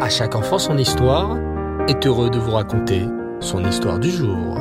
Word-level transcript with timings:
À 0.00 0.08
chaque 0.08 0.34
enfant 0.34 0.58
son 0.58 0.76
histoire 0.76 1.38
est 1.88 2.04
heureux 2.04 2.28
de 2.28 2.38
vous 2.38 2.50
raconter 2.50 3.06
son 3.40 3.64
histoire 3.64 4.00
du 4.00 4.10
jour. 4.10 4.58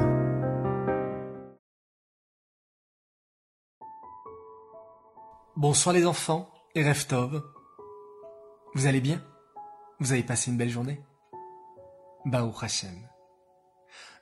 Bonsoir 5.56 5.94
les 5.94 6.06
enfants 6.06 6.50
et 6.76 6.88
Reftov. 6.88 7.44
Vous 8.76 8.86
allez 8.86 9.02
bien? 9.02 9.24
Vous 10.00 10.12
avez 10.12 10.22
passé 10.22 10.52
une 10.52 10.58
belle 10.58 10.70
journée? 10.70 11.02
Baou 12.26 12.54
Hashem. 12.62 12.96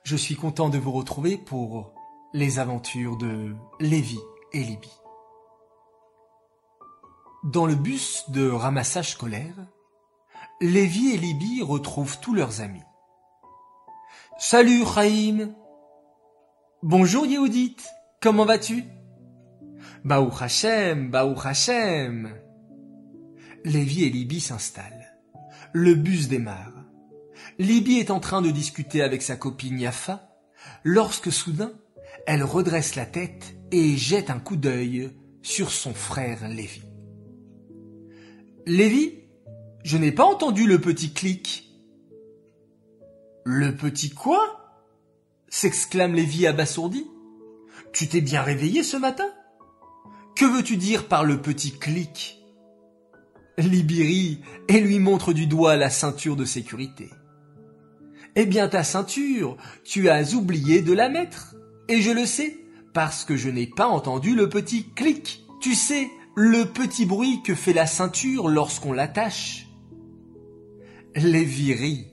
Je 0.04 0.16
suis 0.16 0.34
content 0.34 0.70
de 0.70 0.78
vous 0.78 0.92
retrouver 0.92 1.36
pour 1.36 1.92
les 2.32 2.58
aventures 2.58 3.18
de 3.18 3.54
Lévi 3.80 4.18
et 4.52 4.60
Libye. 4.60 4.98
Dans 7.44 7.66
le 7.66 7.74
bus 7.74 8.30
de 8.30 8.50
ramassage 8.50 9.10
scolaire, 9.10 9.54
Lévi 10.62 11.10
et 11.10 11.16
Libye 11.16 11.60
retrouvent 11.60 12.20
tous 12.20 12.34
leurs 12.34 12.60
amis. 12.60 12.84
Salut 14.38 14.84
Chaim 14.86 15.56
Bonjour 16.84 17.26
Yehudit, 17.26 17.78
comment 18.20 18.44
vas-tu? 18.44 18.84
Baou 20.04 20.30
Hachem, 20.38 21.10
Baou 21.10 21.34
Hachem 21.42 22.32
Lévi 23.64 24.04
et 24.04 24.10
Libye 24.10 24.40
s'installent. 24.40 25.18
Le 25.72 25.96
bus 25.96 26.28
démarre. 26.28 26.84
Libye 27.58 27.98
est 27.98 28.12
en 28.12 28.20
train 28.20 28.40
de 28.40 28.52
discuter 28.52 29.02
avec 29.02 29.22
sa 29.22 29.34
copine 29.34 29.80
Yafa, 29.80 30.30
lorsque 30.84 31.32
soudain, 31.32 31.72
elle 32.24 32.44
redresse 32.44 32.94
la 32.94 33.06
tête 33.06 33.56
et 33.72 33.96
jette 33.96 34.30
un 34.30 34.38
coup 34.38 34.54
d'œil 34.54 35.10
sur 35.42 35.72
son 35.72 35.92
frère 35.92 36.48
Lévi. 36.48 36.82
Lévi, 38.64 39.21
je 39.82 39.96
n'ai 39.96 40.12
pas 40.12 40.24
entendu 40.24 40.66
le 40.66 40.80
petit 40.80 41.12
clic. 41.12 41.70
Le 43.44 43.74
petit 43.74 44.10
quoi? 44.10 44.58
s'exclame 45.48 46.14
Lévi 46.14 46.46
abasourdi. 46.46 47.06
Tu 47.92 48.08
t'es 48.08 48.20
bien 48.20 48.42
réveillé 48.42 48.82
ce 48.82 48.96
matin? 48.96 49.28
Que 50.34 50.44
veux-tu 50.44 50.76
dire 50.76 51.08
par 51.08 51.24
le 51.24 51.42
petit 51.42 51.72
clic? 51.72 52.38
Libiri 53.58 54.40
et 54.68 54.80
lui 54.80 54.98
montre 54.98 55.32
du 55.32 55.46
doigt 55.46 55.76
la 55.76 55.90
ceinture 55.90 56.36
de 56.36 56.44
sécurité. 56.44 57.10
Eh 58.34 58.46
bien 58.46 58.68
ta 58.68 58.82
ceinture, 58.82 59.58
tu 59.84 60.08
as 60.08 60.32
oublié 60.32 60.80
de 60.80 60.94
la 60.94 61.10
mettre. 61.10 61.54
Et 61.88 62.00
je 62.00 62.10
le 62.10 62.24
sais, 62.24 62.56
parce 62.94 63.24
que 63.24 63.36
je 63.36 63.50
n'ai 63.50 63.66
pas 63.66 63.88
entendu 63.88 64.34
le 64.34 64.48
petit 64.48 64.88
clic. 64.94 65.44
Tu 65.60 65.74
sais, 65.74 66.08
le 66.34 66.64
petit 66.64 67.04
bruit 67.04 67.42
que 67.42 67.54
fait 67.54 67.74
la 67.74 67.86
ceinture 67.86 68.48
lorsqu'on 68.48 68.92
l'attache. 68.92 69.66
Lévi 71.14 71.74
rit. 71.74 72.12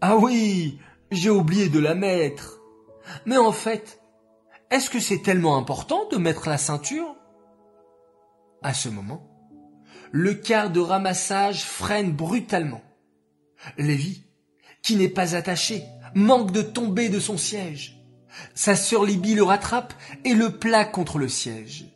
Ah 0.00 0.16
oui, 0.16 0.78
j'ai 1.10 1.30
oublié 1.30 1.68
de 1.68 1.78
la 1.78 1.94
mettre. 1.94 2.60
Mais 3.26 3.36
en 3.36 3.52
fait, 3.52 4.00
est-ce 4.70 4.88
que 4.88 5.00
c'est 5.00 5.22
tellement 5.22 5.56
important 5.56 6.08
de 6.08 6.16
mettre 6.16 6.48
la 6.48 6.58
ceinture? 6.58 7.14
À 8.62 8.72
ce 8.72 8.88
moment, 8.88 9.28
le 10.10 10.34
quart 10.34 10.70
de 10.70 10.80
ramassage 10.80 11.64
freine 11.64 12.12
brutalement. 12.12 12.82
Lévi, 13.76 14.24
qui 14.82 14.96
n'est 14.96 15.08
pas 15.08 15.34
attaché, 15.34 15.84
manque 16.14 16.52
de 16.52 16.62
tomber 16.62 17.08
de 17.08 17.20
son 17.20 17.36
siège. 17.36 18.02
Sa 18.54 18.76
sœur 18.76 19.04
Libye 19.04 19.34
le 19.34 19.42
rattrape 19.42 19.92
et 20.24 20.34
le 20.34 20.58
plaque 20.58 20.92
contre 20.92 21.18
le 21.18 21.28
siège. 21.28 21.86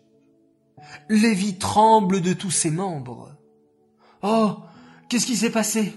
Lévi 1.09 1.59
tremble 1.59 2.21
de 2.21 2.35
tous 2.35 2.51
ses 2.51 2.71
membres. 2.71 3.37
Oh, 4.23 4.57
qu'est-ce 5.09 5.27
qui 5.27 5.37
s'est 5.37 5.51
passé? 5.51 5.95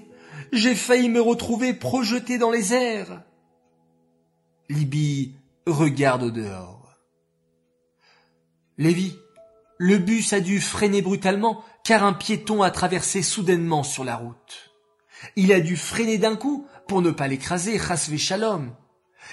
J'ai 0.52 0.76
failli 0.76 1.10
me 1.10 1.22
retrouver 1.22 1.74
projeté 1.74 2.38
dans 2.38 2.52
les 2.52 2.74
airs. 2.74 3.24
Libye 4.70 5.36
regarde 5.66 6.24
au 6.24 6.32
dehors. 6.32 6.96
Lévi, 8.78 9.16
le 9.78 9.98
bus 9.98 10.34
a 10.34 10.40
dû 10.40 10.62
freiner 10.62 11.02
brutalement 11.02 11.64
car 11.84 12.04
un 12.04 12.14
piéton 12.14 12.62
a 12.62 12.72
traversé 12.72 13.22
soudainement 13.22 13.84
sur 13.84 14.04
la 14.04 14.16
route. 14.16 14.72
Il 15.36 15.52
a 15.52 15.60
dû 15.60 15.76
freiner 15.76 16.18
d'un 16.18 16.36
coup 16.36 16.68
pour 16.88 17.02
ne 17.02 17.12
pas 17.12 17.28
l'écraser, 17.28 17.78
Chasvé 17.78 18.18
Shalom. 18.18 18.74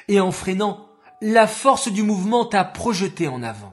Et 0.08 0.20
en 0.20 0.32
freinant, 0.32 0.88
la 1.22 1.46
force 1.46 1.88
du 1.88 2.02
mouvement 2.02 2.44
t'a 2.44 2.64
projeté 2.64 3.28
en 3.28 3.42
avant. 3.42 3.72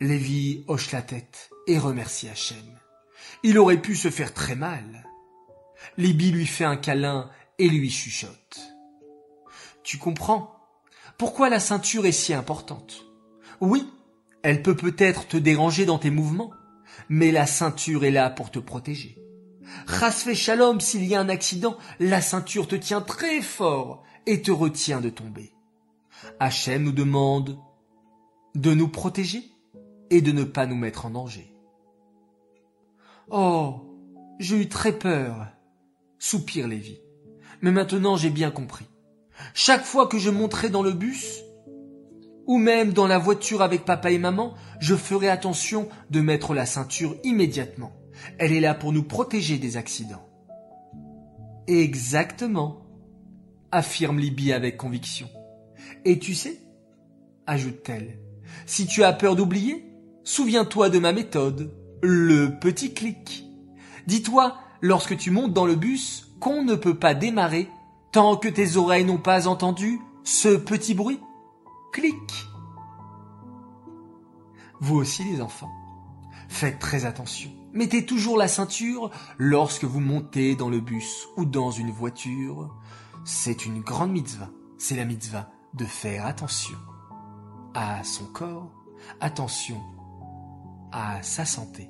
Lévi 0.00 0.64
hoche 0.68 0.92
la 0.92 1.02
tête 1.02 1.50
et 1.66 1.78
remercie 1.78 2.28
Hachem. 2.28 2.78
Il 3.46 3.58
aurait 3.58 3.80
pu 3.80 3.94
se 3.94 4.08
faire 4.08 4.32
très 4.32 4.54
mal. 4.54 5.06
Libye 5.98 6.32
lui 6.32 6.46
fait 6.46 6.64
un 6.64 6.78
câlin 6.78 7.28
et 7.58 7.68
lui 7.68 7.90
chuchote. 7.90 8.74
Tu 9.82 9.98
comprends? 9.98 10.56
Pourquoi 11.18 11.50
la 11.50 11.60
ceinture 11.60 12.06
est 12.06 12.12
si 12.12 12.32
importante? 12.32 13.04
Oui, 13.60 13.86
elle 14.42 14.62
peut 14.62 14.74
peut-être 14.74 15.28
te 15.28 15.36
déranger 15.36 15.84
dans 15.84 15.98
tes 15.98 16.08
mouvements, 16.08 16.52
mais 17.10 17.32
la 17.32 17.46
ceinture 17.46 18.06
est 18.06 18.10
là 18.10 18.30
pour 18.30 18.50
te 18.50 18.58
protéger. 18.58 19.18
Rasfé 19.86 20.34
shalom, 20.34 20.80
s'il 20.80 21.04
y 21.04 21.14
a 21.14 21.20
un 21.20 21.28
accident, 21.28 21.76
la 22.00 22.22
ceinture 22.22 22.66
te 22.66 22.76
tient 22.76 23.02
très 23.02 23.42
fort 23.42 24.04
et 24.24 24.40
te 24.40 24.52
retient 24.52 25.02
de 25.02 25.10
tomber. 25.10 25.52
Hachem 26.40 26.82
nous 26.82 26.92
demande 26.92 27.58
de 28.54 28.72
nous 28.72 28.88
protéger 28.88 29.44
et 30.08 30.22
de 30.22 30.32
ne 30.32 30.44
pas 30.44 30.64
nous 30.64 30.76
mettre 30.76 31.04
en 31.04 31.10
danger. 31.10 31.53
Oh, 33.30 33.98
j'ai 34.38 34.56
eu 34.56 34.68
très 34.68 34.92
peur, 34.92 35.46
soupire 36.18 36.68
Lévi. 36.68 37.00
Mais 37.62 37.70
maintenant 37.70 38.16
j'ai 38.16 38.30
bien 38.30 38.50
compris. 38.50 38.86
Chaque 39.54 39.84
fois 39.84 40.06
que 40.06 40.18
je 40.18 40.30
monterai 40.30 40.68
dans 40.68 40.82
le 40.82 40.92
bus, 40.92 41.42
ou 42.46 42.58
même 42.58 42.92
dans 42.92 43.06
la 43.06 43.18
voiture 43.18 43.62
avec 43.62 43.84
papa 43.84 44.10
et 44.10 44.18
maman, 44.18 44.54
je 44.80 44.94
ferai 44.94 45.28
attention 45.28 45.88
de 46.10 46.20
mettre 46.20 46.54
la 46.54 46.66
ceinture 46.66 47.16
immédiatement. 47.24 47.92
Elle 48.38 48.52
est 48.52 48.60
là 48.60 48.74
pour 48.74 48.92
nous 48.92 49.02
protéger 49.02 49.58
des 49.58 49.76
accidents. 49.76 50.28
Exactement, 51.66 52.86
affirme 53.72 54.18
Libye 54.18 54.52
avec 54.52 54.76
conviction. 54.76 55.28
Et 56.04 56.18
tu 56.18 56.34
sais, 56.34 56.60
ajoute-t-elle, 57.46 58.18
si 58.66 58.86
tu 58.86 59.02
as 59.02 59.12
peur 59.14 59.36
d'oublier, 59.36 59.94
Souviens-toi 60.26 60.88
de 60.88 60.98
ma 60.98 61.12
méthode, 61.12 61.70
le 62.04 62.58
petit 62.58 62.92
clic. 62.92 63.46
Dis-toi, 64.06 64.58
lorsque 64.82 65.16
tu 65.16 65.30
montes 65.30 65.54
dans 65.54 65.64
le 65.64 65.74
bus, 65.74 66.34
qu'on 66.38 66.62
ne 66.62 66.74
peut 66.74 66.98
pas 66.98 67.14
démarrer 67.14 67.70
tant 68.12 68.36
que 68.36 68.48
tes 68.48 68.76
oreilles 68.76 69.06
n'ont 69.06 69.18
pas 69.18 69.48
entendu 69.48 70.00
ce 70.22 70.54
petit 70.54 70.92
bruit. 70.92 71.18
Clic. 71.92 72.46
Vous 74.80 74.96
aussi 74.96 75.24
les 75.24 75.40
enfants, 75.40 75.72
faites 76.48 76.78
très 76.78 77.06
attention. 77.06 77.50
Mettez 77.72 78.04
toujours 78.04 78.36
la 78.36 78.48
ceinture 78.48 79.10
lorsque 79.38 79.84
vous 79.84 80.00
montez 80.00 80.56
dans 80.56 80.68
le 80.68 80.80
bus 80.80 81.26
ou 81.38 81.46
dans 81.46 81.70
une 81.70 81.90
voiture. 81.90 82.76
C'est 83.24 83.64
une 83.64 83.80
grande 83.80 84.12
mitzvah. 84.12 84.50
C'est 84.76 84.96
la 84.96 85.06
mitzvah 85.06 85.50
de 85.72 85.86
faire 85.86 86.26
attention 86.26 86.76
à 87.72 88.04
son 88.04 88.26
corps, 88.26 88.70
attention 89.20 89.80
à 90.92 91.22
sa 91.22 91.46
santé. 91.46 91.88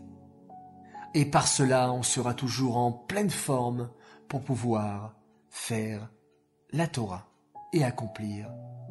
Et 1.15 1.25
par 1.25 1.47
cela, 1.47 1.93
on 1.93 2.03
sera 2.03 2.35
toujours 2.35 2.77
en 2.77 2.91
pleine 2.91 3.31
forme 3.31 3.89
pour 4.29 4.43
pouvoir 4.43 5.15
faire 5.49 6.11
la 6.73 6.89
Torah 6.89 7.29
et 7.73 7.85
accomplir 7.85 8.51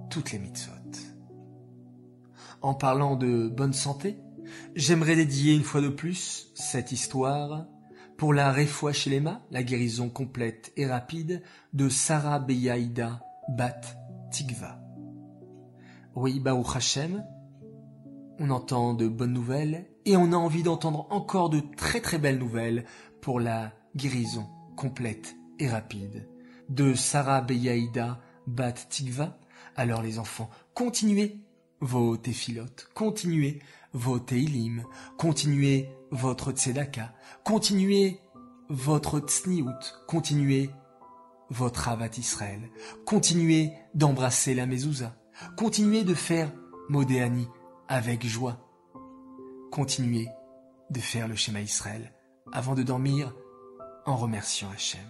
toutes 0.10 0.32
les 0.32 0.40
mitzvot. 0.40 0.72
En 2.62 2.74
parlant 2.74 3.18
de 3.18 3.50
bonne 3.50 3.74
santé, 3.74 4.18
j'aimerais 4.74 5.18
dédier 5.18 5.54
une 5.54 5.64
fois 5.64 5.82
de 5.82 5.90
plus 5.90 6.50
cette 6.56 6.94
histoire 6.94 7.66
pour 8.18 8.34
la 8.34 8.54
Refoua 8.54 8.92
la 9.52 9.64
guérison 9.64 10.10
complète 10.10 10.72
et 10.78 10.86
rapide 10.86 11.44
de 11.74 11.90
Sarah 11.90 12.40
Beyaïda 12.40 13.20
Bat 13.50 13.82
Tigva. 14.32 14.80
Oui, 16.16 16.40
Baruch 16.40 16.76
Hashem, 16.76 17.26
on 18.40 18.50
entend 18.50 18.94
de 18.94 19.10
bonnes 19.10 19.34
nouvelles 19.34 19.88
et 20.06 20.18
on 20.18 20.32
a 20.32 20.38
envie 20.38 20.64
d'entendre 20.64 21.08
encore 21.10 21.50
de 21.50 21.62
très 21.78 22.02
très 22.02 22.18
belles 22.18 22.40
nouvelles 22.40 22.86
pour 23.22 23.40
la 23.40 23.72
guérison 23.96 24.48
complète 24.76 25.36
et 25.60 25.70
rapide 25.70 26.28
de 26.70 26.94
Sarah 26.94 27.42
Beyaïda 27.42 28.20
Bat 28.48 28.74
Tigva. 28.90 29.38
Alors 29.76 30.02
les 30.02 30.20
enfants, 30.20 30.50
continuez 30.74 31.38
vos 31.80 32.18
téphilotes, 32.18 32.90
continuez 32.94 33.60
vos 33.94 34.20
teilim, 34.20 34.84
continuez 35.18 35.90
votre 36.12 36.52
tzedaka, 36.52 37.14
continuez 37.44 38.20
votre 38.70 39.20
tsniout, 39.20 39.72
continuez 40.08 40.70
votre 41.50 41.90
avat 41.90 42.18
Israël, 42.18 42.70
continuez 43.06 43.74
d'embrasser 43.94 44.56
la 44.56 44.66
mezouza, 44.66 45.16
continuez 45.58 46.04
de 46.04 46.14
faire 46.14 46.52
modéani 46.90 47.48
avec 47.88 48.26
joie, 48.26 48.63
continuez 49.74 50.30
de 50.92 51.00
faire 51.00 51.28
le 51.28 51.36
schéma 51.36 51.60
Israël 51.60 52.14
avant 52.52 52.76
de 52.76 52.84
dormir 52.84 53.34
en 54.06 54.16
remerciant 54.16 54.70
Hachem. 54.70 55.10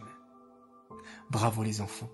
Bravo 1.30 1.64
les 1.64 1.82
enfants. 1.82 2.10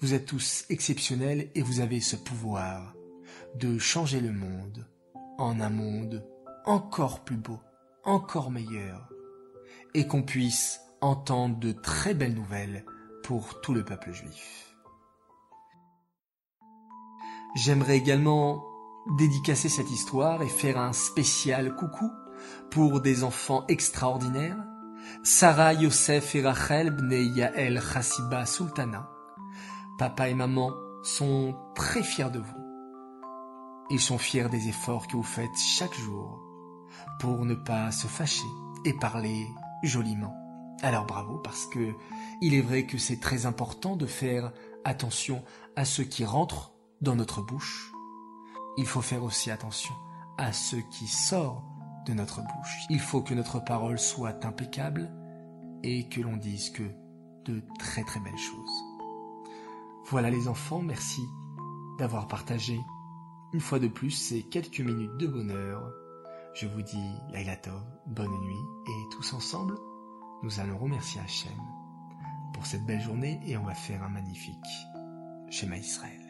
Vous 0.00 0.14
êtes 0.14 0.26
tous 0.26 0.64
exceptionnels 0.68 1.50
et 1.56 1.62
vous 1.62 1.80
avez 1.80 1.98
ce 1.98 2.14
pouvoir 2.14 2.94
de 3.56 3.78
changer 3.78 4.20
le 4.20 4.30
monde 4.30 4.86
en 5.38 5.58
un 5.58 5.70
monde 5.70 6.24
encore 6.66 7.24
plus 7.24 7.36
beau, 7.36 7.58
encore 8.04 8.52
meilleur, 8.52 9.08
et 9.92 10.06
qu'on 10.06 10.22
puisse 10.22 10.80
entendre 11.00 11.58
de 11.58 11.72
très 11.72 12.14
belles 12.14 12.34
nouvelles 12.34 12.86
pour 13.24 13.60
tout 13.60 13.74
le 13.74 13.84
peuple 13.84 14.12
juif. 14.12 14.76
J'aimerais 17.56 17.96
également 17.96 18.71
dédicacer 19.16 19.68
cette 19.68 19.90
histoire 19.90 20.42
et 20.42 20.48
faire 20.48 20.78
un 20.78 20.92
spécial 20.92 21.74
coucou 21.74 22.10
pour 22.70 23.00
des 23.00 23.24
enfants 23.24 23.64
extraordinaires, 23.68 24.58
Sarah, 25.22 25.74
Yosef 25.74 26.34
et 26.34 26.42
Rachel 26.42 26.90
bnei 26.90 27.24
Yael 27.24 27.80
Chassiba 27.80 28.46
Sultana. 28.46 29.08
Papa 29.98 30.28
et 30.28 30.34
maman 30.34 30.72
sont 31.02 31.56
très 31.74 32.02
fiers 32.02 32.30
de 32.30 32.38
vous. 32.38 32.62
Ils 33.90 34.00
sont 34.00 34.18
fiers 34.18 34.48
des 34.48 34.68
efforts 34.68 35.06
que 35.06 35.16
vous 35.16 35.22
faites 35.22 35.56
chaque 35.56 35.94
jour 35.94 36.40
pour 37.20 37.44
ne 37.44 37.54
pas 37.54 37.90
se 37.90 38.06
fâcher 38.06 38.46
et 38.84 38.94
parler 38.94 39.46
joliment. 39.82 40.34
Alors 40.82 41.04
bravo 41.04 41.38
parce 41.38 41.66
que 41.66 41.94
il 42.40 42.54
est 42.54 42.60
vrai 42.60 42.86
que 42.86 42.98
c'est 42.98 43.20
très 43.20 43.46
important 43.46 43.96
de 43.96 44.06
faire 44.06 44.52
attention 44.84 45.44
à 45.76 45.84
ce 45.84 46.02
qui 46.02 46.24
rentre 46.24 46.72
dans 47.00 47.14
notre 47.14 47.42
bouche. 47.42 47.91
Il 48.76 48.86
faut 48.86 49.02
faire 49.02 49.22
aussi 49.22 49.50
attention 49.50 49.94
à 50.38 50.52
ce 50.52 50.76
qui 50.76 51.06
sort 51.06 51.62
de 52.06 52.14
notre 52.14 52.40
bouche. 52.40 52.86
Il 52.90 53.00
faut 53.00 53.22
que 53.22 53.34
notre 53.34 53.60
parole 53.60 53.98
soit 53.98 54.44
impeccable 54.44 55.12
et 55.82 56.08
que 56.08 56.20
l'on 56.20 56.36
dise 56.36 56.70
que 56.70 56.82
de 57.44 57.62
très 57.78 58.02
très 58.04 58.20
belles 58.20 58.38
choses. 58.38 58.84
Voilà 60.06 60.30
les 60.30 60.48
enfants, 60.48 60.82
merci 60.82 61.22
d'avoir 61.98 62.28
partagé 62.28 62.78
une 63.52 63.60
fois 63.60 63.78
de 63.78 63.88
plus 63.88 64.10
ces 64.10 64.42
quelques 64.42 64.80
minutes 64.80 65.16
de 65.18 65.26
bonheur. 65.26 65.82
Je 66.54 66.66
vous 66.66 66.82
dis 66.82 67.12
Laila 67.32 67.56
bonne 68.06 68.40
nuit 68.40 68.64
et 68.86 69.08
tous 69.10 69.32
ensemble, 69.34 69.76
nous 70.42 70.60
allons 70.60 70.78
remercier 70.78 71.20
Hachem 71.20 71.52
pour 72.54 72.66
cette 72.66 72.84
belle 72.84 73.00
journée 73.00 73.40
et 73.46 73.56
on 73.56 73.64
va 73.64 73.74
faire 73.74 74.02
un 74.02 74.08
magnifique 74.08 74.56
schéma 75.50 75.76
Israël. 75.76 76.21